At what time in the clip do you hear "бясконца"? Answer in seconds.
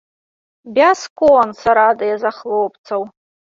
0.77-1.77